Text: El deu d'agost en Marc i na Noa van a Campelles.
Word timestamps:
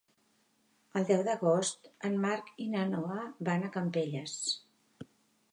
El 0.99 1.05
deu 1.09 1.19
d'agost 1.27 1.91
en 2.11 2.17
Marc 2.25 2.49
i 2.65 2.69
na 2.73 2.87
Noa 2.95 3.21
van 3.51 3.69
a 3.69 3.73
Campelles. 3.77 4.37